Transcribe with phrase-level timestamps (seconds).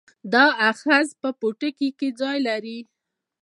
[0.33, 2.79] دا آخذه په پوستکي کې ځای لري.